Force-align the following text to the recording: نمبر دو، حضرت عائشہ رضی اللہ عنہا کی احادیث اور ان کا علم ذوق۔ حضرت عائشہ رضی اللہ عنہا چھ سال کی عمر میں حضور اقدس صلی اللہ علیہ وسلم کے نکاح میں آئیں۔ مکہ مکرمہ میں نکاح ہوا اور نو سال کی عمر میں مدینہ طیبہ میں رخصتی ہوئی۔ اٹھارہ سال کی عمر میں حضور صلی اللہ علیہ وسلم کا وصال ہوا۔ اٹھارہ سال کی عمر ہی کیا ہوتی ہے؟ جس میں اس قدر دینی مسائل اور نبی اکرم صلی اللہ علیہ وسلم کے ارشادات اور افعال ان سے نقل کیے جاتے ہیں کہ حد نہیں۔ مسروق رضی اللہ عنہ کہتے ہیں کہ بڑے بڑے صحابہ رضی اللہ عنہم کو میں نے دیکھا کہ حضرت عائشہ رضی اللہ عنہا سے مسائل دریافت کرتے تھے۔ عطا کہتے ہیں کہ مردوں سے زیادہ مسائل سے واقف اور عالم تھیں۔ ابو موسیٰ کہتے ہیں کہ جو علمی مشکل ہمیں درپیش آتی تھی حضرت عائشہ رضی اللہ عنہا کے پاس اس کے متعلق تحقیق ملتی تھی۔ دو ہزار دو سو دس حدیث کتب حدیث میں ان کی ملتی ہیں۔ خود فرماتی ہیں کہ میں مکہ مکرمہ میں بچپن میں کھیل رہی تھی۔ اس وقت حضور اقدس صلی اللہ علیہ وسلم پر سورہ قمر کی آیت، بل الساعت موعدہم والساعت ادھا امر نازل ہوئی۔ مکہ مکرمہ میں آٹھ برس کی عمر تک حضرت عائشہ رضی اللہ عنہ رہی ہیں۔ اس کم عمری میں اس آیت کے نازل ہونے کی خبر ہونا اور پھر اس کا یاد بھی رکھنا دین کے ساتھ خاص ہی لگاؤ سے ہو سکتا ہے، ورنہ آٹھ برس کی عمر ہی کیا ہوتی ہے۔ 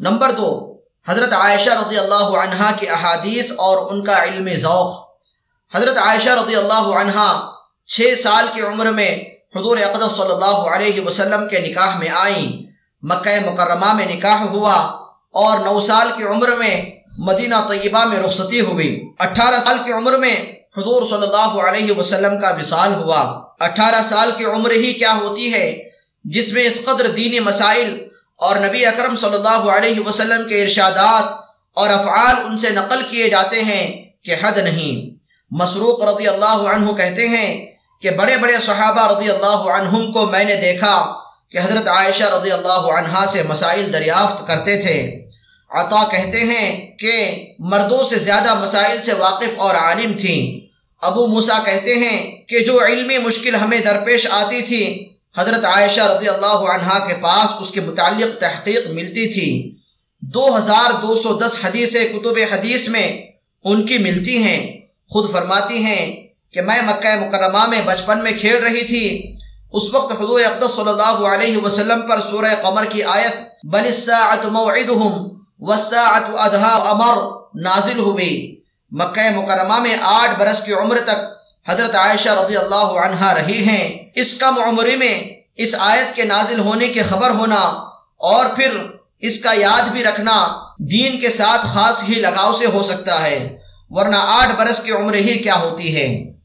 نمبر 0.00 0.30
دو، 0.30 0.76
حضرت 1.08 1.32
عائشہ 1.32 1.70
رضی 1.70 1.98
اللہ 1.98 2.38
عنہا 2.38 2.72
کی 2.80 2.88
احادیث 2.88 3.52
اور 3.56 3.90
ان 3.90 4.04
کا 4.04 4.24
علم 4.24 4.54
ذوق۔ 4.54 5.08
حضرت 5.74 5.98
عائشہ 5.98 6.30
رضی 6.30 6.56
اللہ 6.56 6.86
عنہا 7.00 7.52
چھ 7.86 8.14
سال 8.22 8.46
کی 8.54 8.60
عمر 8.60 8.86
میں 8.86 9.24
حضور 9.56 9.78
اقدس 9.78 10.16
صلی 10.16 10.32
اللہ 10.32 10.60
علیہ 10.74 11.00
وسلم 11.00 11.48
کے 11.48 11.58
نکاح 11.58 11.98
میں 11.98 12.08
آئیں۔ 12.08 12.62
مکہ 13.02 13.50
مکرمہ 13.50 13.92
میں 13.92 14.06
نکاح 14.06 14.42
ہوا 14.42 14.74
اور 15.30 15.58
نو 15.58 15.80
سال 15.80 16.08
کی 16.16 16.22
عمر 16.22 16.48
میں 16.48 16.90
مدینہ 17.18 17.54
طیبہ 17.68 18.04
میں 18.04 18.18
رخصتی 18.18 18.60
ہوئی۔ 18.60 19.12
اٹھارہ 19.18 19.60
سال 19.60 19.78
کی 19.84 19.92
عمر 19.92 20.18
میں 20.18 20.52
حضور 20.76 21.02
صلی 21.02 21.22
اللہ 21.22 21.62
علیہ 21.62 21.92
وسلم 21.92 22.40
کا 22.40 22.52
وصال 22.58 22.94
ہوا۔ 22.94 23.20
اٹھارہ 23.60 24.02
سال 24.02 24.30
کی 24.36 24.44
عمر 24.44 24.70
ہی 24.70 24.92
کیا 24.92 25.12
ہوتی 25.12 25.52
ہے؟ 25.52 25.90
جس 26.24 26.52
میں 26.52 26.64
اس 26.64 26.84
قدر 26.84 27.10
دینی 27.10 27.40
مسائل 27.40 28.07
اور 28.38 28.56
نبی 28.56 28.86
اکرم 28.86 29.16
صلی 29.16 29.34
اللہ 29.34 29.70
علیہ 29.70 30.00
وسلم 30.06 30.48
کے 30.48 30.62
ارشادات 30.62 31.24
اور 31.74 31.90
افعال 31.90 32.34
ان 32.44 32.58
سے 32.58 32.70
نقل 32.70 33.02
کیے 33.10 33.28
جاتے 33.28 33.62
ہیں 33.62 34.04
کہ 34.24 34.34
حد 34.42 34.58
نہیں۔ 34.58 35.16
مسروق 35.50 36.02
رضی 36.02 36.28
اللہ 36.28 36.60
عنہ 36.74 36.92
کہتے 36.92 37.28
ہیں 37.28 37.66
کہ 38.02 38.10
بڑے 38.10 38.36
بڑے 38.36 38.52
صحابہ 38.66 39.18
رضی 39.18 39.30
اللہ 39.30 39.70
عنہم 39.70 40.12
کو 40.12 40.26
میں 40.26 40.44
نے 40.44 40.56
دیکھا 40.56 41.14
کہ 41.50 41.58
حضرت 41.58 41.88
عائشہ 41.88 42.24
رضی 42.24 42.50
اللہ 42.52 42.92
عنہا 42.92 43.24
سے 43.26 43.42
مسائل 43.48 43.92
دریافت 43.92 44.46
کرتے 44.46 44.76
تھے۔ 44.80 45.28
عطا 45.70 46.08
کہتے 46.08 46.38
ہیں 46.38 46.96
کہ 46.96 47.46
مردوں 47.58 48.04
سے 48.04 48.16
زیادہ 48.18 48.62
مسائل 48.62 49.00
سے 49.00 49.12
واقف 49.12 49.50
اور 49.56 49.74
عالم 49.74 50.12
تھیں۔ 50.12 50.66
ابو 51.02 51.26
موسیٰ 51.26 51.64
کہتے 51.64 51.94
ہیں 51.94 52.46
کہ 52.48 52.58
جو 52.58 52.84
علمی 52.84 53.18
مشکل 53.18 53.54
ہمیں 53.54 53.80
درپیش 53.80 54.26
آتی 54.30 54.62
تھی 54.62 55.12
حضرت 55.36 55.64
عائشہ 55.64 56.00
رضی 56.00 56.28
اللہ 56.28 56.70
عنہا 56.70 57.06
کے 57.06 57.14
پاس 57.20 57.50
اس 57.60 57.70
کے 57.70 57.80
متعلق 57.80 58.40
تحقیق 58.40 58.86
ملتی 58.86 59.32
تھی۔ 59.32 59.76
دو 60.20 60.58
ہزار 60.58 60.90
دو 61.02 61.16
سو 61.16 61.38
دس 61.38 61.58
حدیث 61.64 61.92
کتب 61.92 62.38
حدیث 62.52 62.88
میں 62.88 63.22
ان 63.64 63.86
کی 63.86 63.98
ملتی 63.98 64.42
ہیں۔ 64.42 64.80
خود 65.10 65.32
فرماتی 65.32 65.78
ہیں 65.78 66.28
کہ 66.52 66.60
میں 66.60 66.82
مکہ 66.82 67.20
مکرمہ 67.20 67.66
میں 67.66 67.80
بچپن 67.84 68.22
میں 68.22 68.32
کھیل 68.40 68.56
رہی 68.56 68.84
تھی۔ 68.84 69.36
اس 69.72 69.94
وقت 69.94 70.12
حضور 70.12 70.40
اقدس 70.40 70.70
صلی 70.70 70.88
اللہ 70.88 71.26
علیہ 71.28 71.56
وسلم 71.56 72.00
پر 72.00 72.20
سورہ 72.30 72.54
قمر 72.62 72.84
کی 72.84 73.02
آیت، 73.02 73.36
بل 73.64 73.84
الساعت 73.84 74.46
موعدہم 74.46 75.28
والساعت 75.60 76.22
ادھا 76.34 76.74
امر 76.74 77.38
نازل 77.54 77.98
ہوئی۔ 77.98 78.60
مکہ 78.90 79.38
مکرمہ 79.38 79.80
میں 79.80 79.96
آٹھ 80.02 80.40
برس 80.40 80.62
کی 80.64 80.72
عمر 80.72 80.98
تک 80.98 81.37
حضرت 81.66 81.94
عائشہ 81.94 82.28
رضی 82.28 82.56
اللہ 82.56 82.88
عنہ 83.04 83.24
رہی 83.32 83.68
ہیں۔ 83.68 84.12
اس 84.14 84.38
کم 84.38 84.58
عمری 84.62 84.96
میں 84.96 85.14
اس 85.56 85.74
آیت 85.78 86.16
کے 86.16 86.24
نازل 86.24 86.58
ہونے 86.58 86.88
کی 86.88 87.02
خبر 87.02 87.30
ہونا 87.30 87.62
اور 88.20 88.46
پھر 88.56 88.76
اس 89.20 89.40
کا 89.40 89.52
یاد 89.52 89.88
بھی 89.88 90.04
رکھنا 90.04 90.36
دین 90.78 91.20
کے 91.20 91.30
ساتھ 91.30 91.66
خاص 91.66 92.02
ہی 92.08 92.14
لگاؤ 92.14 92.52
سے 92.52 92.66
ہو 92.66 92.82
سکتا 92.82 93.22
ہے، 93.22 93.58
ورنہ 93.90 94.16
آٹھ 94.18 94.52
برس 94.56 94.82
کی 94.82 94.92
عمر 94.92 95.14
ہی 95.14 95.38
کیا 95.38 95.56
ہوتی 95.56 95.96
ہے۔ 95.96 96.37